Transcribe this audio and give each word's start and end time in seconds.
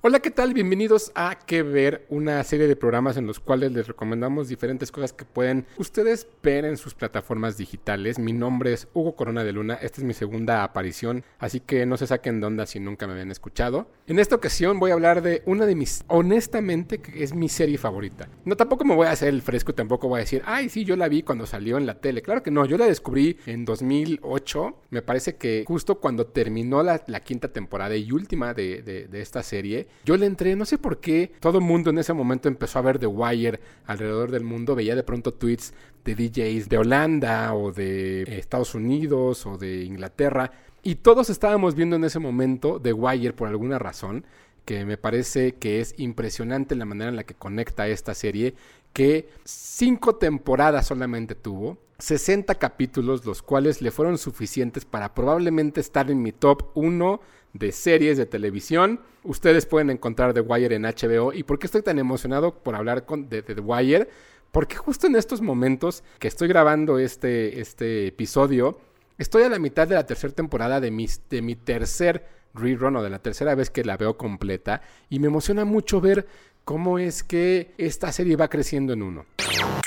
Hola, 0.00 0.20
¿qué 0.20 0.30
tal? 0.30 0.54
Bienvenidos 0.54 1.10
a 1.16 1.36
Que 1.44 1.64
Ver, 1.64 2.06
una 2.08 2.44
serie 2.44 2.68
de 2.68 2.76
programas 2.76 3.16
en 3.16 3.26
los 3.26 3.40
cuales 3.40 3.72
les 3.72 3.88
recomendamos 3.88 4.46
diferentes 4.46 4.92
cosas 4.92 5.12
que 5.12 5.24
pueden 5.24 5.66
ustedes 5.76 6.28
ver 6.40 6.64
en 6.64 6.76
sus 6.76 6.94
plataformas 6.94 7.56
digitales. 7.56 8.16
Mi 8.16 8.32
nombre 8.32 8.72
es 8.72 8.86
Hugo 8.94 9.16
Corona 9.16 9.42
de 9.42 9.52
Luna, 9.52 9.74
esta 9.74 10.00
es 10.00 10.04
mi 10.04 10.14
segunda 10.14 10.62
aparición, 10.62 11.24
así 11.40 11.58
que 11.58 11.84
no 11.84 11.96
se 11.96 12.06
saquen 12.06 12.38
de 12.38 12.46
onda 12.46 12.64
si 12.64 12.78
nunca 12.78 13.08
me 13.08 13.14
habían 13.14 13.32
escuchado. 13.32 13.90
En 14.06 14.20
esta 14.20 14.36
ocasión 14.36 14.78
voy 14.78 14.92
a 14.92 14.94
hablar 14.94 15.20
de 15.20 15.42
una 15.46 15.66
de 15.66 15.74
mis, 15.74 16.04
honestamente, 16.06 16.98
que 16.98 17.24
es 17.24 17.34
mi 17.34 17.48
serie 17.48 17.76
favorita. 17.76 18.28
No, 18.44 18.56
tampoco 18.56 18.84
me 18.84 18.94
voy 18.94 19.08
a 19.08 19.10
hacer 19.10 19.30
el 19.30 19.42
fresco, 19.42 19.74
tampoco 19.74 20.06
voy 20.06 20.18
a 20.18 20.20
decir, 20.20 20.42
ay, 20.46 20.68
sí, 20.68 20.84
yo 20.84 20.94
la 20.94 21.08
vi 21.08 21.24
cuando 21.24 21.44
salió 21.44 21.76
en 21.76 21.86
la 21.86 22.00
tele. 22.00 22.22
Claro 22.22 22.44
que 22.44 22.52
no, 22.52 22.64
yo 22.66 22.78
la 22.78 22.86
descubrí 22.86 23.36
en 23.46 23.64
2008, 23.64 24.76
me 24.90 25.02
parece 25.02 25.34
que 25.34 25.64
justo 25.66 25.98
cuando 25.98 26.28
terminó 26.28 26.84
la, 26.84 27.00
quinta 27.24 27.52
temporada 27.52 27.96
y 27.96 28.12
última 28.12 28.54
de, 28.54 28.80
de 28.80 29.20
esta 29.20 29.42
serie 29.42 29.88
yo 30.04 30.16
le 30.16 30.26
entré, 30.26 30.56
no 30.56 30.64
sé 30.64 30.78
por 30.78 31.00
qué, 31.00 31.32
todo 31.40 31.58
el 31.58 31.64
mundo 31.64 31.90
en 31.90 31.98
ese 31.98 32.12
momento 32.12 32.48
empezó 32.48 32.78
a 32.78 32.82
ver 32.82 32.98
The 32.98 33.06
Wire 33.06 33.60
alrededor 33.86 34.30
del 34.30 34.44
mundo, 34.44 34.74
veía 34.74 34.94
de 34.94 35.02
pronto 35.02 35.34
tweets 35.34 35.74
de 36.04 36.14
DJs 36.14 36.68
de 36.68 36.78
Holanda 36.78 37.54
o 37.54 37.72
de 37.72 38.22
Estados 38.38 38.74
Unidos 38.74 39.44
o 39.46 39.58
de 39.58 39.84
Inglaterra, 39.84 40.50
y 40.82 40.96
todos 40.96 41.28
estábamos 41.28 41.74
viendo 41.74 41.96
en 41.96 42.04
ese 42.04 42.18
momento 42.18 42.80
The 42.80 42.92
Wire 42.92 43.32
por 43.32 43.48
alguna 43.48 43.78
razón, 43.78 44.24
que 44.64 44.84
me 44.84 44.98
parece 44.98 45.54
que 45.54 45.80
es 45.80 45.94
impresionante 45.98 46.74
la 46.74 46.84
manera 46.84 47.10
en 47.10 47.16
la 47.16 47.24
que 47.24 47.34
conecta 47.34 47.88
esta 47.88 48.14
serie, 48.14 48.54
que 48.92 49.28
cinco 49.44 50.16
temporadas 50.16 50.86
solamente 50.86 51.34
tuvo, 51.34 51.78
60 51.98 52.54
capítulos, 52.56 53.26
los 53.26 53.42
cuales 53.42 53.82
le 53.82 53.90
fueron 53.90 54.18
suficientes 54.18 54.84
para 54.84 55.14
probablemente 55.14 55.80
estar 55.80 56.10
en 56.10 56.22
mi 56.22 56.32
top 56.32 56.70
1 56.74 57.20
de 57.58 57.72
series 57.72 58.16
de 58.16 58.26
televisión. 58.26 59.00
Ustedes 59.24 59.66
pueden 59.66 59.90
encontrar 59.90 60.32
The 60.32 60.40
Wire 60.40 60.74
en 60.74 60.82
HBO. 60.82 61.32
¿Y 61.32 61.42
por 61.42 61.58
qué 61.58 61.66
estoy 61.66 61.82
tan 61.82 61.98
emocionado 61.98 62.54
por 62.54 62.74
hablar 62.74 63.04
con, 63.04 63.28
de, 63.28 63.42
The 63.42 63.60
Wire? 63.60 64.08
Porque 64.52 64.76
justo 64.76 65.06
en 65.06 65.16
estos 65.16 65.40
momentos 65.40 66.02
que 66.18 66.28
estoy 66.28 66.48
grabando 66.48 66.98
este, 66.98 67.60
este 67.60 68.06
episodio, 68.06 68.78
estoy 69.18 69.42
a 69.42 69.48
la 69.48 69.58
mitad 69.58 69.86
de 69.86 69.94
la 69.94 70.06
tercera 70.06 70.32
temporada 70.32 70.80
de, 70.80 70.90
de 71.30 71.42
mi 71.42 71.56
tercer 71.56 72.26
rerun 72.54 72.96
o 72.96 73.02
de 73.02 73.10
la 73.10 73.18
tercera 73.18 73.54
vez 73.54 73.70
que 73.70 73.84
la 73.84 73.96
veo 73.96 74.16
completa. 74.16 74.80
Y 75.10 75.18
me 75.18 75.26
emociona 75.26 75.64
mucho 75.64 76.00
ver 76.00 76.26
cómo 76.64 76.98
es 76.98 77.22
que 77.22 77.74
esta 77.78 78.12
serie 78.12 78.36
va 78.36 78.48
creciendo 78.48 78.92
en 78.92 79.02
uno. 79.02 79.26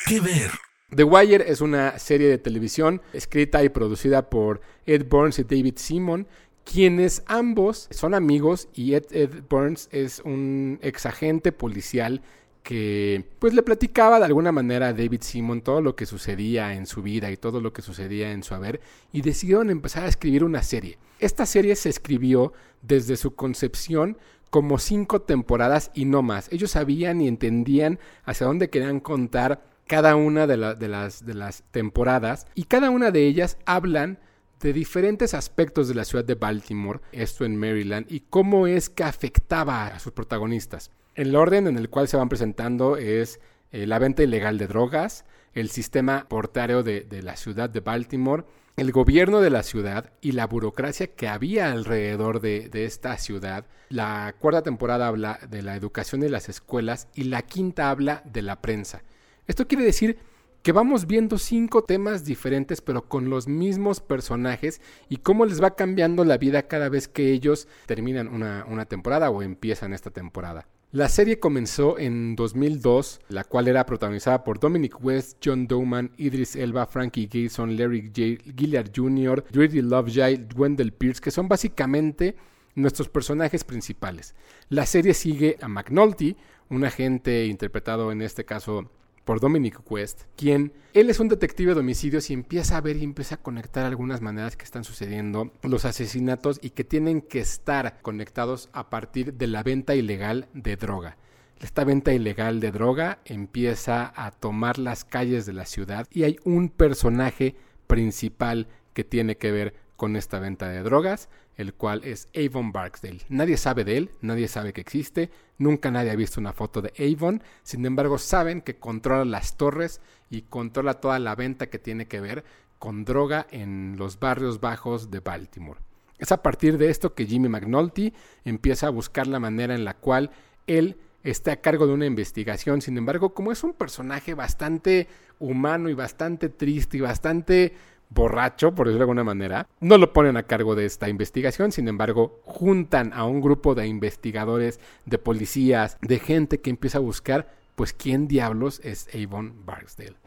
¿Qué 0.07 0.19
ver? 0.19 0.51
The 0.93 1.05
Wire 1.05 1.49
es 1.49 1.61
una 1.61 1.97
serie 1.99 2.27
de 2.27 2.37
televisión 2.37 3.01
escrita 3.13 3.63
y 3.63 3.69
producida 3.69 4.29
por 4.29 4.59
Ed 4.85 5.05
Burns 5.07 5.39
y 5.39 5.43
David 5.43 5.75
Simon, 5.77 6.27
quienes 6.65 7.23
ambos 7.25 7.87
son 7.91 8.13
amigos 8.13 8.67
y 8.73 8.93
Ed, 8.93 9.43
Burns 9.49 9.89
es 9.91 10.21
un 10.23 10.79
ex 10.81 11.05
agente 11.05 11.51
policial 11.51 12.21
que 12.63 13.25
pues 13.39 13.53
le 13.53 13.63
platicaba 13.63 14.19
de 14.19 14.25
alguna 14.25 14.51
manera 14.51 14.89
a 14.89 14.93
David 14.93 15.21
Simon 15.21 15.61
todo 15.61 15.81
lo 15.81 15.95
que 15.95 16.05
sucedía 16.05 16.75
en 16.75 16.85
su 16.85 17.01
vida 17.01 17.31
y 17.31 17.37
todo 17.37 17.59
lo 17.59 17.73
que 17.73 17.81
sucedía 17.81 18.31
en 18.31 18.43
su 18.43 18.53
haber 18.53 18.81
y 19.11 19.21
decidieron 19.21 19.69
empezar 19.69 20.03
a 20.03 20.07
escribir 20.09 20.43
una 20.43 20.61
serie. 20.61 20.97
Esta 21.19 21.45
serie 21.45 21.75
se 21.75 21.89
escribió 21.89 22.53
desde 22.81 23.17
su 23.17 23.35
concepción 23.35 24.17
como 24.51 24.79
cinco 24.79 25.21
temporadas 25.21 25.91
y 25.93 26.05
no 26.05 26.21
más. 26.21 26.51
Ellos 26.51 26.71
sabían 26.71 27.21
y 27.21 27.27
entendían 27.27 27.99
hacia 28.25 28.47
dónde 28.47 28.69
querían 28.69 28.99
contar 28.99 29.63
cada 29.87 30.15
una 30.15 30.45
de, 30.45 30.57
las 30.57 31.63
temporadas 31.71 32.47
y 32.53 32.63
cada 32.63 32.89
una 32.89 33.11
de 33.11 33.25
ellas 33.25 33.57
hablan 33.65 34.19
de 34.61 34.73
diferentes 34.73 35.33
aspectos 35.33 35.87
de 35.87 35.95
la 35.95 36.05
ciudad 36.05 36.23
de 36.23 36.35
Baltimore, 36.35 36.99
esto 37.11 37.45
en 37.45 37.57
Maryland, 37.57 38.05
y 38.09 38.21
cómo 38.21 38.67
es 38.67 38.89
que 38.89 39.03
afectaba 39.03 39.87
a 39.87 39.99
sus 39.99 40.13
protagonistas. 40.13 40.91
El 41.15 41.35
orden 41.35 41.67
en 41.67 41.77
el 41.77 41.89
cual 41.89 42.07
se 42.07 42.17
van 42.17 42.29
presentando 42.29 42.97
es 42.97 43.39
eh, 43.71 43.85
la 43.87 43.99
venta 43.99 44.23
ilegal 44.23 44.57
de 44.57 44.67
drogas, 44.67 45.25
el 45.53 45.69
sistema 45.69 46.27
portario 46.29 46.83
de, 46.83 47.05
la 47.21 47.35
ciudad 47.35 47.69
de 47.69 47.81
Baltimore, 47.81 48.45
el 48.77 48.91
gobierno 48.91 49.41
de 49.41 49.49
la 49.49 49.63
ciudad 49.63 50.13
y 50.21 50.31
la 50.31 50.47
burocracia 50.47 51.07
que 51.07 51.27
había 51.27 51.71
alrededor 51.71 52.39
de, 52.39 52.69
de, 52.69 52.85
esta 52.85 53.17
ciudad. 53.17 53.65
La 53.89 54.33
cuarta 54.39 54.61
temporada 54.61 55.07
habla 55.07 55.39
de 55.49 55.61
la 55.61 55.75
educación 55.75 56.23
y 56.23 56.29
las 56.29 56.47
escuelas 56.47 57.09
y 57.13 57.25
la 57.25 57.41
quinta 57.41 57.89
habla 57.89 58.23
de 58.25 58.41
la 58.41 58.61
prensa. 58.61 59.03
Esto 59.47 59.67
quiere 59.67 59.83
decir 59.83 60.17
que 60.61 60.71
vamos 60.71 61.07
viendo 61.07 61.37
cinco 61.37 61.83
temas 61.83 62.23
diferentes 62.23 62.81
pero 62.81 63.07
con 63.07 63.29
los 63.29 63.47
mismos 63.47 63.99
personajes 63.99 64.81
y 65.09 65.17
cómo 65.17 65.45
les 65.45 65.61
va 65.61 65.75
cambiando 65.75 66.23
la 66.23 66.37
vida 66.37 66.67
cada 66.67 66.89
vez 66.89 67.07
que 67.07 67.31
ellos 67.31 67.67
terminan 67.85 68.27
una, 68.27 68.85
temporada 68.85 69.29
o 69.29 69.41
empiezan 69.41 69.93
esta 69.93 70.11
temporada. 70.11 70.67
La 70.91 71.07
serie 71.07 71.39
comenzó 71.39 71.97
en 71.97 72.35
2002, 72.35 73.21
la 73.29 73.45
cual 73.45 73.69
era 73.69 73.85
protagonizada 73.85 74.43
por 74.43 74.59
Dominic 74.59 75.01
West, 75.01 75.37
John 75.43 75.65
Dowman, 75.65 76.11
Idris 76.17 76.57
Elba, 76.57 76.85
Frankie 76.85 77.29
Gason, 77.31 77.77
Larry 77.77 78.07
J. 78.07 78.53
Gillard 78.57 78.91
Jr., 78.93 79.45
Love 79.53 79.73
Lovejoy, 79.73 80.47
Wendell 80.53 80.91
Pierce, 80.91 81.21
que 81.21 81.31
son 81.31 81.47
básicamente 81.47 82.35
nuestros 82.75 83.07
personajes 83.07 83.63
principales. 83.63 84.35
La 84.67 84.85
serie 84.85 85.13
sigue 85.13 85.57
a 85.61 85.69
McNulty, 85.69 86.35
un 86.69 86.83
agente 86.83 87.45
interpretado 87.45 88.11
en 88.11 88.21
este 88.21 88.43
caso 88.43 88.89
por 89.25 89.39
Dominic 89.39 89.79
West, 89.89 90.23
quien 90.35 90.73
él 90.93 91.09
es 91.09 91.19
un 91.19 91.29
detective 91.29 91.73
de 91.73 91.79
homicidios 91.79 92.29
y 92.29 92.33
empieza 92.33 92.77
a 92.77 92.81
ver 92.81 92.97
y 92.97 93.03
empieza 93.03 93.35
a 93.35 93.41
conectar 93.41 93.85
algunas 93.85 94.21
maneras 94.21 94.57
que 94.57 94.65
están 94.65 94.83
sucediendo 94.83 95.51
los 95.63 95.85
asesinatos 95.85 96.59
y 96.61 96.71
que 96.71 96.83
tienen 96.83 97.21
que 97.21 97.39
estar 97.39 98.01
conectados 98.01 98.69
a 98.73 98.89
partir 98.89 99.35
de 99.35 99.47
la 99.47 99.63
venta 99.63 99.95
ilegal 99.95 100.47
de 100.53 100.75
droga. 100.75 101.17
Esta 101.61 101.83
venta 101.83 102.11
ilegal 102.11 102.59
de 102.59 102.71
droga 102.71 103.19
empieza 103.23 104.11
a 104.15 104.31
tomar 104.31 104.79
las 104.79 105.05
calles 105.05 105.45
de 105.45 105.53
la 105.53 105.65
ciudad 105.65 106.07
y 106.11 106.23
hay 106.23 106.37
un 106.43 106.69
personaje 106.69 107.55
principal 107.85 108.67
que 108.93 109.03
tiene 109.03 109.37
que 109.37 109.51
ver 109.51 109.75
con 109.95 110.15
esta 110.15 110.39
venta 110.39 110.67
de 110.67 110.81
drogas, 110.81 111.29
el 111.57 111.73
cual 111.73 112.01
es 112.03 112.27
Avon 112.35 112.71
Barksdale. 112.71 113.21
Nadie 113.29 113.57
sabe 113.57 113.83
de 113.83 113.97
él, 113.97 114.11
nadie 114.21 114.47
sabe 114.47 114.73
que 114.73 114.81
existe, 114.81 115.29
nunca 115.57 115.91
nadie 115.91 116.11
ha 116.11 116.15
visto 116.15 116.39
una 116.39 116.53
foto 116.53 116.81
de 116.81 116.93
Avon, 116.97 117.43
sin 117.63 117.85
embargo 117.85 118.17
saben 118.17 118.61
que 118.61 118.77
controla 118.77 119.25
las 119.25 119.57
torres 119.57 120.01
y 120.29 120.43
controla 120.43 120.95
toda 120.95 121.19
la 121.19 121.35
venta 121.35 121.69
que 121.69 121.79
tiene 121.79 122.07
que 122.07 122.21
ver 122.21 122.43
con 122.79 123.05
droga 123.05 123.45
en 123.51 123.95
los 123.97 124.19
barrios 124.19 124.59
bajos 124.59 125.11
de 125.11 125.19
Baltimore. 125.19 125.79
Es 126.17 126.31
a 126.31 126.41
partir 126.41 126.77
de 126.77 126.89
esto 126.89 127.13
que 127.13 127.25
Jimmy 127.25 127.49
McNulty 127.49 128.13
empieza 128.45 128.87
a 128.87 128.91
buscar 128.91 129.27
la 129.27 129.39
manera 129.39 129.75
en 129.75 129.85
la 129.85 129.95
cual 129.95 130.31
él 130.67 130.97
está 131.23 131.53
a 131.53 131.61
cargo 131.61 131.87
de 131.87 131.93
una 131.93 132.05
investigación. 132.05 132.81
Sin 132.81 132.97
embargo, 132.97 133.33
como 133.33 133.51
es 133.51 133.63
un 133.63 133.73
personaje 133.73 134.33
bastante 134.33 135.07
humano 135.39 135.89
y 135.89 135.93
bastante 135.93 136.49
triste 136.49 136.97
y 136.97 137.01
bastante 137.01 137.73
borracho, 138.11 138.75
por 138.75 138.87
decirlo 138.87 138.99
de 138.99 139.03
alguna 139.03 139.23
manera, 139.23 139.67
no 139.79 139.97
lo 139.97 140.13
ponen 140.13 140.37
a 140.37 140.43
cargo 140.43 140.75
de 140.75 140.85
esta 140.85 141.09
investigación, 141.09 141.71
sin 141.71 141.87
embargo, 141.87 142.41
juntan 142.43 143.13
a 143.13 143.25
un 143.25 143.41
grupo 143.41 143.73
de 143.73 143.87
investigadores, 143.87 144.79
de 145.05 145.17
policías, 145.17 145.97
de 146.01 146.19
gente 146.19 146.59
que 146.59 146.69
empieza 146.69 146.99
a 146.99 147.01
buscar, 147.01 147.53
pues, 147.75 147.93
quién 147.93 148.27
diablos 148.27 148.81
es 148.83 149.07
Avon 149.15 149.65
Barksdale. 149.65 150.17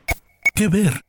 ¿Qué 0.54 0.68
ver? 0.68 1.00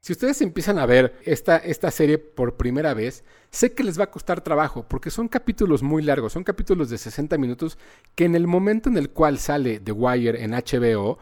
Si 0.00 0.12
ustedes 0.12 0.42
empiezan 0.42 0.80
a 0.80 0.86
ver 0.86 1.14
esta, 1.24 1.58
esta 1.58 1.92
serie 1.92 2.18
por 2.18 2.56
primera 2.56 2.92
vez, 2.92 3.22
sé 3.50 3.72
que 3.72 3.84
les 3.84 4.00
va 4.00 4.04
a 4.04 4.10
costar 4.10 4.40
trabajo 4.40 4.88
porque 4.88 5.12
son 5.12 5.28
capítulos 5.28 5.84
muy 5.84 6.02
largos, 6.02 6.32
son 6.32 6.42
capítulos 6.42 6.90
de 6.90 6.98
60 6.98 7.38
minutos 7.38 7.78
que 8.16 8.24
en 8.24 8.34
el 8.34 8.48
momento 8.48 8.88
en 8.88 8.96
el 8.96 9.10
cual 9.10 9.38
sale 9.38 9.78
The 9.78 9.92
Wire 9.92 10.42
en 10.42 10.50
HBO, 10.50 11.18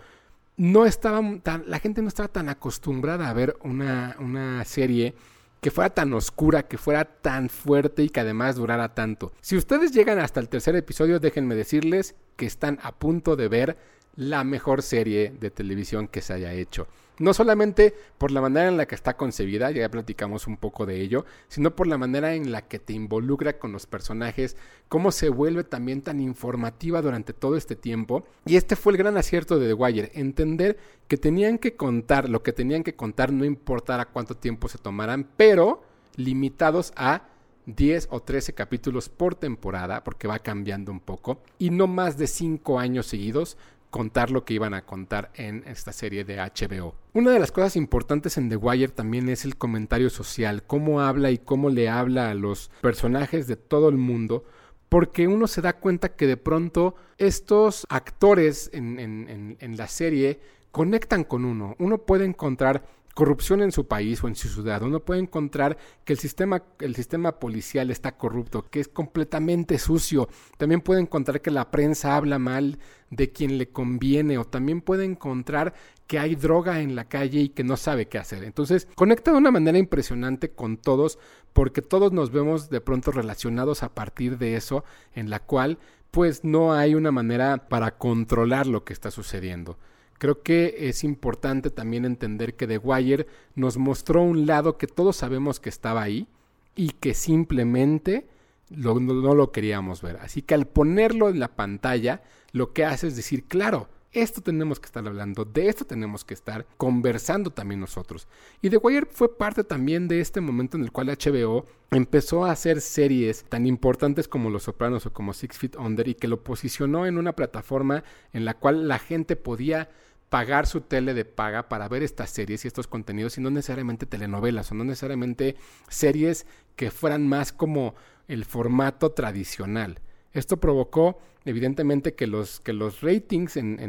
no 0.60 0.84
estaba 0.84 1.22
tan, 1.43 1.65
la 1.69 1.78
gente 1.78 2.02
no 2.02 2.08
estaba 2.08 2.29
tan 2.29 2.50
acostumbrada 2.50 3.31
a 3.31 3.32
ver 3.32 3.56
una, 3.62 4.14
una 4.19 4.62
serie 4.67 5.14
que 5.62 5.70
fuera 5.70 5.88
tan 5.88 6.12
oscura, 6.12 6.69
que 6.69 6.76
fuera 6.76 7.06
tan 7.06 7.49
fuerte 7.49 8.02
y 8.02 8.11
que 8.11 8.20
además 8.20 8.56
durara 8.56 8.94
tanto. 8.94 9.32
Si 9.40 9.56
ustedes 9.56 9.90
llegan 9.93 10.19
hasta 10.19 10.38
el 10.38 10.50
tercer 10.50 10.76
episodio, 10.76 11.19
déjenme 11.19 11.55
decirles 11.55 12.14
que 12.37 12.44
están 12.44 12.79
a 12.82 12.93
punto 12.93 13.37
de 13.37 13.49
ver 13.49 13.79
la 14.17 14.44
mejor 14.44 14.82
serie 14.82 15.32
de 15.40 15.50
televisión 15.50 16.08
que 16.08 16.20
se 16.20 16.35
haya 16.35 16.52
hecho. 16.52 16.88
No 17.20 17.34
solamente 17.34 17.94
por 18.17 18.31
la 18.31 18.40
manera 18.40 18.67
en 18.67 18.78
la 18.78 18.87
que 18.87 18.94
está 18.94 19.14
concebida, 19.14 19.70
ya 19.70 19.90
platicamos 19.90 20.46
un 20.46 20.56
poco 20.56 20.87
de 20.87 21.02
ello, 21.02 21.26
sino 21.49 21.76
por 21.76 21.87
la 21.87 21.99
manera 21.99 22.32
en 22.32 22.50
la 22.50 22.62
que 22.62 22.78
te 22.78 22.94
involucra 22.94 23.58
con 23.58 23.72
los 23.72 23.87
personajes, 23.87 24.56
cómo 24.88 25.12
se 25.12 25.28
vuelve 25.28 25.62
también 25.62 26.00
tan 26.00 26.19
informativa 26.19 27.02
durante 27.02 27.34
todo 27.34 27.58
este 27.58 27.76
tiempo. 27.76 28.25
Y 28.46 28.56
este 28.56 28.75
fue 28.75 28.94
el 28.94 28.96
gran 28.96 29.19
acierto 29.19 29.58
de 29.58 29.69
The 29.69 29.75
Wire, 29.75 30.12
entender 30.14 30.78
que 31.08 31.19
tenían 31.19 31.58
que 31.58 31.76
contar 31.76 32.31
lo 32.31 32.43
que 32.43 32.55
tenían 32.55 32.82
que 32.82 32.96
contar, 32.96 33.34
no 33.34 33.44
importara 33.44 34.06
cuánto 34.06 34.34
tiempo 34.34 34.69
se 34.69 34.78
tomaran, 34.78 35.28
pero 35.37 35.82
limitados 36.16 36.94
a 36.96 37.28
10 37.66 38.08
o 38.12 38.20
13 38.20 38.55
capítulos 38.55 39.11
por 39.11 39.34
temporada, 39.34 40.05
porque 40.05 40.26
va 40.26 40.38
cambiando 40.38 40.90
un 40.90 41.00
poco, 41.00 41.43
y 41.58 41.69
no 41.69 41.87
más 41.87 42.16
de 42.16 42.26
5 42.26 42.78
años 42.78 43.06
seguidos 43.06 43.58
contar 43.90 44.31
lo 44.31 44.44
que 44.44 44.54
iban 44.54 44.75
a 44.75 44.87
contar 44.87 45.31
en 45.34 45.64
esta 45.66 45.92
serie 45.92 46.25
de 46.25 46.37
HBO. 46.37 46.94
Una 47.12 47.32
de 47.32 47.40
las 47.40 47.52
cosas 47.52 47.76
importantes 47.76 48.37
en 48.38 48.48
The 48.48 48.56
Wire 48.56 48.92
también 48.92 49.28
es 49.28 49.44
el 49.44 49.56
comentario 49.56 50.10
social, 50.10 50.62
cómo 50.62 51.00
habla 51.00 51.31
y 51.31 51.38
cómo 51.38 51.70
le 51.70 51.88
habla 51.88 52.31
a 52.31 52.34
los 52.34 52.70
personajes 52.81 53.46
de 53.46 53.56
todo 53.56 53.88
el 53.88 53.96
mundo, 53.96 54.44
porque 54.88 55.28
uno 55.28 55.46
se 55.46 55.62
da 55.62 55.75
cuenta 55.75 56.14
que 56.14 56.26
de 56.26 56.37
pronto 56.37 56.94
estos 57.19 57.87
actores 57.88 58.70
en, 58.72 59.56
en 59.58 59.76
la 59.76 59.88
serie 59.88 60.40
conectan 60.72 61.25
con 61.25 61.44
uno. 61.44 61.76
Uno 61.78 61.98
puede 61.98 62.25
encontrar 62.25 62.84
corrupción 63.20 63.61
en 63.61 63.70
su 63.70 63.87
país 63.87 64.25
o 64.25 64.28
en 64.28 64.34
su 64.34 64.49
ciudad. 64.49 64.82
Uno 64.82 65.00
puede 65.00 65.20
encontrar 65.20 65.76
que 66.06 66.14
el 66.14 66.19
sistema, 66.19 66.62
el 66.78 66.96
sistema 66.96 67.38
policial 67.38 67.90
está 67.90 68.17
corrupto, 68.17 68.70
que 68.70 68.81
es 68.81 68.88
completamente 68.88 69.78
sucio. 69.78 70.31
También 70.56 70.81
puede 70.81 71.02
encontrar 71.02 71.43
que 71.43 71.50
la 71.50 71.70
prensa 71.70 72.17
habla 72.17 72.38
mal 72.38 72.78
de 73.11 73.31
quien 73.31 73.58
le 73.58 73.69
conviene 73.69 74.38
o 74.38 74.46
también 74.46 74.81
puede 74.81 75.05
encontrar 75.05 75.75
que 76.06 76.19
hay 76.19 76.34
droga 76.34 76.81
en 76.81 76.96
la 76.96 77.11
calle 77.11 77.40
y 77.40 77.49
que 77.50 77.62
no 77.62 77.76
sabe 77.76 78.08
qué 78.08 78.17
hacer. 78.17 78.43
Entonces, 78.43 78.88
conecta 78.94 79.32
de 79.32 79.37
una 79.37 79.50
manera 79.50 79.76
impresionante 79.76 80.52
con 80.52 80.78
todos 80.78 81.19
porque 81.52 81.82
todos 81.82 82.12
nos 82.12 82.31
vemos 82.31 82.70
de 82.70 82.81
pronto 82.81 83.12
relacionados 83.12 83.82
a 83.82 83.94
partir 83.94 84.38
de 84.38 84.56
eso 84.56 84.82
en 85.14 85.28
la 85.28 85.40
cual 85.40 85.76
pues 86.11 86.43
no 86.43 86.73
hay 86.73 86.94
una 86.94 87.12
manera 87.12 87.69
para 87.69 87.99
controlar 87.99 88.66
lo 88.66 88.82
que 88.82 88.94
está 88.94 89.11
sucediendo. 89.11 89.76
Creo 90.20 90.43
que 90.43 90.76
es 90.90 91.02
importante 91.02 91.70
también 91.70 92.05
entender 92.05 92.55
que 92.55 92.67
The 92.67 92.76
Wire 92.76 93.26
nos 93.55 93.78
mostró 93.78 94.22
un 94.22 94.44
lado 94.44 94.76
que 94.76 94.87
todos 94.87 95.17
sabemos 95.17 95.61
que 95.61 95.70
estaba 95.70 96.02
ahí 96.02 96.28
y 96.76 96.90
que 96.90 97.14
simplemente 97.14 98.28
no, 98.69 99.00
lo 99.34 99.50
queríamos 99.50 100.02
ver. 100.02 100.19
Así 100.19 100.43
que 100.43 100.52
al 100.52 100.67
ponerlo 100.67 101.31
en 101.31 101.40
la 101.40 101.49
pantalla, 101.49 102.22
lo 102.52 102.75
que 102.75 102.84
hace 102.84 103.06
es 103.06 103.17
decir, 103.17 103.44
claro, 103.44 103.88
esto 104.12 104.43
tenemos 104.43 104.78
que 104.78 104.84
estar 104.84 105.06
hablando, 105.06 105.46
de 105.46 105.69
esto 105.69 105.87
tenemos 105.87 106.23
que 106.26 106.34
estar 106.34 106.66
conversando 106.76 107.50
también 107.50 107.81
nosotros. 107.81 108.28
Y 108.61 108.69
The 108.69 108.76
Wire 108.76 109.06
fue 109.11 109.38
parte 109.38 109.64
también 109.64 110.06
de 110.06 110.20
este 110.20 110.43
momento 110.43 110.76
en 110.76 110.82
el 110.82 110.93
cual 110.93 111.06
HBO 111.06 111.64
empezó 111.93 112.44
a 112.44 112.50
hacer 112.50 112.82
series 112.82 113.44
tan 113.44 113.66
importantes 113.66 114.28
como 114.28 114.50
Los 114.50 114.64
Sopranos 114.64 115.06
o 115.06 115.14
como 115.14 115.32
Six 115.32 115.56
Feet 115.56 115.76
Under 115.78 116.08
y 116.08 116.14
que 116.14 116.28
lo 116.28 116.44
posicionó 116.44 117.06
en 117.06 117.16
una 117.16 117.34
plataforma 117.34 118.05
en 118.34 118.44
la 118.44 118.52
cual 118.52 118.87
la 118.87 118.99
gente 118.99 119.34
podía 119.34 119.88
pagar 120.31 120.67
su 120.67 120.81
tele 120.81 121.12
de 121.12 121.27
paga 121.27 121.69
para 121.69 121.88
ver 121.88 122.03
estas 122.03 122.31
series 122.31 122.65
y 122.65 122.69
estos 122.69 122.87
contenidos 122.87 123.37
y 123.37 123.41
no 123.43 123.50
necesariamente 123.50 124.06
telenovelas 124.06 124.71
o 124.71 124.75
no 124.75 124.85
necesariamente 124.85 125.56
series 125.88 126.47
que 126.77 126.91
fueran 126.91 127.27
más 127.27 127.53
como 127.53 127.94
el 128.29 128.44
formato 128.44 129.11
tradicional. 129.11 130.00
Esto 130.32 130.59
provocó 130.59 131.19
evidentemente 131.44 132.15
que 132.15 132.29
los, 132.29 132.61
que 132.61 132.73
los 132.73 133.00
ratings 133.00 133.56
en, 133.56 133.81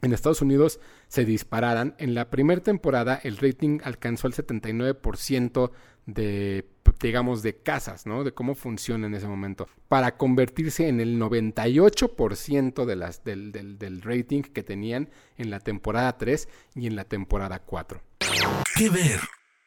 en, 0.00 0.12
Estados 0.12 0.40
Unidos 0.40 0.80
se 1.08 1.26
dispararan. 1.26 1.94
En 1.98 2.14
la 2.14 2.30
primera 2.30 2.62
temporada 2.62 3.20
el 3.22 3.36
rating 3.36 3.80
alcanzó 3.84 4.26
el 4.26 4.32
79% 4.32 5.70
de 6.06 6.66
digamos, 7.00 7.42
de 7.42 7.56
casas, 7.56 8.06
¿no? 8.06 8.24
De 8.24 8.32
cómo 8.32 8.54
funciona 8.54 9.06
en 9.06 9.14
ese 9.14 9.26
momento, 9.26 9.68
para 9.88 10.16
convertirse 10.16 10.88
en 10.88 11.00
el 11.00 11.20
98% 11.20 12.84
de 12.84 12.96
las, 12.96 13.24
del, 13.24 13.52
del, 13.52 13.78
del 13.78 14.02
rating 14.02 14.42
que 14.42 14.62
tenían 14.62 15.10
en 15.36 15.50
la 15.50 15.60
temporada 15.60 16.16
3 16.16 16.48
y 16.74 16.86
en 16.86 16.96
la 16.96 17.04
temporada 17.04 17.58
4. 17.58 18.00
¿Qué 18.76 18.88
ver? 18.88 19.20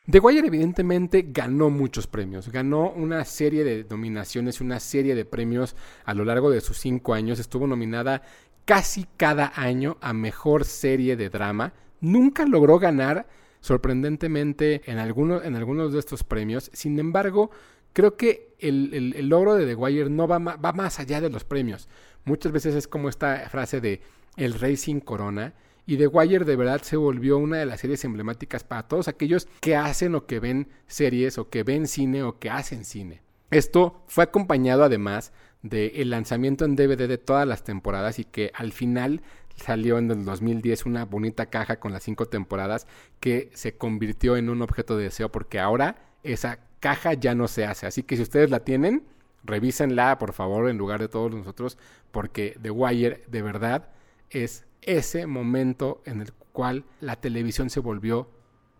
The 0.09 0.19
Wire 0.19 0.47
evidentemente 0.47 1.25
ganó 1.27 1.69
muchos 1.69 2.07
premios, 2.07 2.49
ganó 2.49 2.91
una 2.91 3.25
serie 3.25 3.65
de 3.65 3.85
nominaciones, 3.89 4.61
una 4.61 4.79
serie 4.79 5.15
de 5.15 5.25
premios 5.25 5.75
a 6.05 6.13
lo 6.13 6.23
largo 6.23 6.49
de 6.49 6.61
sus 6.61 6.77
cinco 6.77 7.13
años, 7.13 7.39
estuvo 7.39 7.67
nominada 7.67 8.21
casi 8.63 9.05
cada 9.17 9.51
año 9.55 9.97
a 9.99 10.13
mejor 10.13 10.63
serie 10.63 11.17
de 11.17 11.29
drama, 11.29 11.73
nunca 11.99 12.45
logró 12.45 12.79
ganar 12.79 13.27
sorprendentemente 13.67 14.81
en, 14.85 14.97
algunos 14.97 15.43
en 15.43 15.55
algunos 15.55 15.93
de 15.93 15.99
estos 15.99 16.23
premios. 16.23 16.71
Sin 16.73 16.97
embargo, 16.99 17.51
creo 17.93 18.15
que 18.15 18.55
el, 18.59 19.27
logro 19.27 19.55
de 19.55 19.65
The 19.65 19.75
Wire 19.75 20.09
no 20.09 20.27
va, 20.27 20.39
va 20.39 20.73
más 20.73 20.99
allá 20.99 21.21
de 21.21 21.29
los 21.29 21.43
premios. 21.43 21.89
Muchas 22.23 22.51
veces 22.51 22.75
es 22.75 22.87
como 22.87 23.09
esta 23.09 23.47
frase 23.49 23.81
de 23.81 24.01
el 24.37 24.53
Racing 24.53 25.01
Corona. 25.01 25.53
Y 25.85 25.97
The 25.97 26.07
Wire 26.07 26.45
de 26.45 26.55
verdad 26.55 26.81
se 26.81 26.97
volvió 26.97 27.37
una 27.37 27.57
de 27.57 27.65
las 27.65 27.81
series 27.81 28.03
emblemáticas 28.03 28.63
para 28.63 28.87
todos 28.87 29.07
aquellos 29.07 29.47
que 29.61 29.75
hacen 29.75 30.15
o 30.15 30.25
que 30.25 30.39
ven 30.39 30.67
series 30.87 31.37
o 31.37 31.49
que 31.49 31.63
ven 31.63 31.87
cine 31.87 32.23
o 32.23 32.39
que 32.39 32.49
hacen 32.49 32.83
cine. 32.83 33.21
Esto 33.51 34.03
fue 34.07 34.25
acompañado 34.25 34.83
además 34.83 35.31
del 35.61 36.09
lanzamiento 36.09 36.65
en 36.65 36.75
DVD 36.75 37.07
de 37.07 37.17
todas 37.17 37.47
las 37.47 37.63
temporadas 37.63 38.19
y 38.19 38.25
que 38.25 38.51
al 38.53 38.73
final 38.73 39.21
salió 39.57 39.97
en 39.97 40.09
el 40.09 40.23
2010 40.23 40.85
una 40.85 41.05
bonita 41.05 41.47
caja 41.47 41.79
con 41.79 41.91
las 41.91 42.03
cinco 42.03 42.27
temporadas 42.27 42.87
que 43.19 43.51
se 43.53 43.77
convirtió 43.77 44.37
en 44.37 44.49
un 44.49 44.61
objeto 44.61 44.97
de 44.97 45.05
deseo 45.05 45.31
porque 45.31 45.59
ahora 45.59 45.97
esa 46.23 46.59
caja 46.79 47.13
ya 47.13 47.35
no 47.35 47.47
se 47.47 47.65
hace. 47.65 47.87
Así 47.87 48.03
que 48.03 48.15
si 48.15 48.21
ustedes 48.21 48.49
la 48.49 48.61
tienen, 48.61 49.03
revísenla 49.43 50.17
por 50.17 50.33
favor 50.33 50.69
en 50.69 50.77
lugar 50.77 50.99
de 50.99 51.09
todos 51.09 51.33
nosotros 51.33 51.77
porque 52.11 52.57
The 52.61 52.71
Wire 52.71 53.23
de 53.27 53.41
verdad 53.41 53.89
es 54.29 54.65
ese 54.81 55.27
momento 55.27 56.01
en 56.05 56.21
el 56.21 56.33
cual 56.51 56.85
la 57.01 57.17
televisión 57.17 57.69
se 57.69 57.79
volvió 57.79 58.29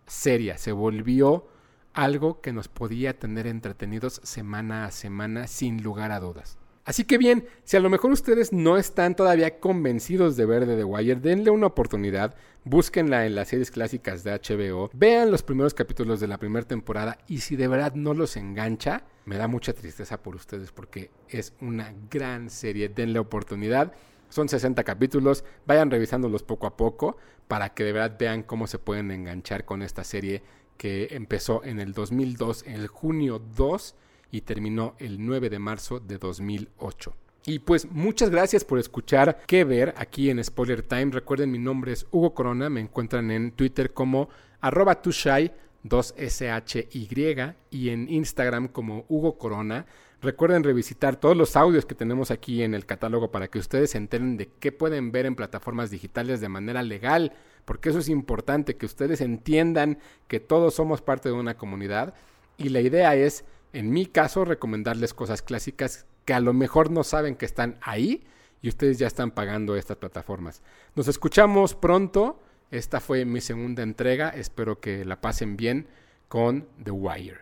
seria, 0.06 0.58
se 0.58 0.72
volvió 0.72 1.48
algo 1.92 2.40
que 2.40 2.52
nos 2.52 2.68
podía 2.68 3.18
tener 3.18 3.46
entretenidos 3.46 4.20
semana 4.22 4.84
a 4.84 4.90
semana 4.90 5.46
sin 5.46 5.82
lugar 5.82 6.12
a 6.12 6.20
dudas. 6.20 6.58
Así 6.88 7.04
que 7.04 7.18
bien, 7.18 7.46
si 7.64 7.76
a 7.76 7.80
lo 7.80 7.90
mejor 7.90 8.12
ustedes 8.12 8.50
no 8.50 8.78
están 8.78 9.14
todavía 9.14 9.60
convencidos 9.60 10.38
de 10.38 10.46
ver 10.46 10.64
de 10.64 10.74
The 10.74 10.84
Wire, 10.84 11.20
denle 11.20 11.50
una 11.50 11.66
oportunidad, 11.66 12.34
búsquenla 12.64 13.26
en 13.26 13.34
las 13.34 13.48
series 13.48 13.70
clásicas 13.70 14.24
de 14.24 14.32
HBO, 14.32 14.88
vean 14.94 15.30
los 15.30 15.42
primeros 15.42 15.74
capítulos 15.74 16.18
de 16.18 16.28
la 16.28 16.38
primera 16.38 16.66
temporada 16.66 17.18
y 17.28 17.40
si 17.40 17.56
de 17.56 17.68
verdad 17.68 17.92
no 17.92 18.14
los 18.14 18.38
engancha, 18.38 19.02
me 19.26 19.36
da 19.36 19.48
mucha 19.48 19.74
tristeza 19.74 20.22
por 20.22 20.34
ustedes 20.34 20.72
porque 20.72 21.10
es 21.28 21.52
una 21.60 21.92
gran 22.10 22.48
serie, 22.48 22.88
denle 22.88 23.18
oportunidad. 23.18 23.92
Son 24.30 24.48
60 24.48 24.82
capítulos, 24.82 25.44
vayan 25.66 25.90
revisándolos 25.90 26.42
poco 26.42 26.66
a 26.66 26.78
poco 26.78 27.18
para 27.48 27.74
que 27.74 27.84
de 27.84 27.92
verdad 27.92 28.16
vean 28.18 28.42
cómo 28.42 28.66
se 28.66 28.78
pueden 28.78 29.10
enganchar 29.10 29.66
con 29.66 29.82
esta 29.82 30.04
serie 30.04 30.42
que 30.78 31.08
empezó 31.10 31.62
en 31.64 31.80
el 31.80 31.92
2002, 31.92 32.62
en 32.66 32.76
el 32.76 32.86
junio 32.86 33.42
2 33.58 33.94
y 34.30 34.42
terminó 34.42 34.94
el 34.98 35.24
9 35.24 35.50
de 35.50 35.58
marzo 35.58 36.00
de 36.00 36.18
2008. 36.18 37.14
Y 37.46 37.60
pues 37.60 37.90
muchas 37.90 38.30
gracias 38.30 38.64
por 38.64 38.78
escuchar 38.78 39.40
qué 39.46 39.64
ver 39.64 39.94
aquí 39.96 40.28
en 40.28 40.42
Spoiler 40.44 40.82
Time. 40.82 41.12
Recuerden 41.12 41.50
mi 41.50 41.58
nombre 41.58 41.92
es 41.92 42.06
Hugo 42.10 42.34
Corona, 42.34 42.68
me 42.68 42.80
encuentran 42.80 43.30
en 43.30 43.52
Twitter 43.52 43.92
como 43.92 44.28
arroba 44.60 45.00
tushai 45.00 45.52
2SHY 45.84 47.54
y 47.70 47.88
en 47.90 48.08
Instagram 48.08 48.68
como 48.68 49.04
Hugo 49.08 49.38
Corona. 49.38 49.86
Recuerden 50.20 50.64
revisitar 50.64 51.16
todos 51.16 51.36
los 51.36 51.54
audios 51.56 51.86
que 51.86 51.94
tenemos 51.94 52.30
aquí 52.30 52.62
en 52.62 52.74
el 52.74 52.84
catálogo 52.86 53.30
para 53.30 53.48
que 53.48 53.60
ustedes 53.60 53.92
se 53.92 53.98
enteren 53.98 54.36
de 54.36 54.48
qué 54.58 54.72
pueden 54.72 55.12
ver 55.12 55.26
en 55.26 55.36
plataformas 55.36 55.90
digitales 55.90 56.40
de 56.40 56.48
manera 56.48 56.82
legal, 56.82 57.32
porque 57.64 57.90
eso 57.90 58.00
es 58.00 58.08
importante, 58.08 58.76
que 58.76 58.86
ustedes 58.86 59.20
entiendan 59.20 59.98
que 60.26 60.40
todos 60.40 60.74
somos 60.74 61.02
parte 61.02 61.28
de 61.28 61.36
una 61.36 61.56
comunidad 61.56 62.14
y 62.56 62.70
la 62.70 62.80
idea 62.80 63.14
es 63.14 63.44
en 63.72 63.90
mi 63.90 64.06
caso, 64.06 64.44
recomendarles 64.44 65.14
cosas 65.14 65.42
clásicas 65.42 66.06
que 66.24 66.34
a 66.34 66.40
lo 66.40 66.52
mejor 66.52 66.90
no 66.90 67.04
saben 67.04 67.36
que 67.36 67.46
están 67.46 67.78
ahí 67.82 68.24
y 68.60 68.68
ustedes 68.68 68.98
ya 68.98 69.06
están 69.06 69.30
pagando 69.30 69.76
estas 69.76 69.96
plataformas. 69.96 70.62
Nos 70.94 71.08
escuchamos 71.08 71.74
pronto. 71.74 72.42
Esta 72.70 73.00
fue 73.00 73.24
mi 73.24 73.40
segunda 73.40 73.82
entrega. 73.82 74.30
Espero 74.30 74.80
que 74.80 75.04
la 75.04 75.20
pasen 75.20 75.56
bien 75.56 75.88
con 76.28 76.68
The 76.82 76.90
Wire. 76.90 77.38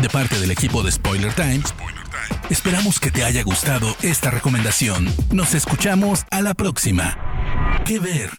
De 0.00 0.08
parte 0.08 0.38
del 0.38 0.50
equipo 0.50 0.82
de 0.82 0.92
Spoiler 0.92 1.32
Times, 1.32 1.74
esperamos 2.50 3.00
que 3.00 3.10
te 3.10 3.24
haya 3.24 3.42
gustado 3.42 3.88
esta 4.02 4.30
recomendación. 4.30 5.06
Nos 5.32 5.54
escuchamos 5.54 6.24
a 6.30 6.42
la 6.42 6.54
próxima. 6.54 7.82
¿Qué 7.84 7.98
ver? 7.98 8.30